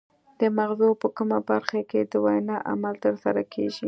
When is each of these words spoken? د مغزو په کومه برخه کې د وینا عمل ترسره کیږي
د 0.39 0.41
مغزو 0.57 0.89
په 1.01 1.07
کومه 1.17 1.39
برخه 1.49 1.79
کې 1.89 2.01
د 2.11 2.13
وینا 2.25 2.57
عمل 2.71 2.93
ترسره 3.05 3.43
کیږي 3.53 3.79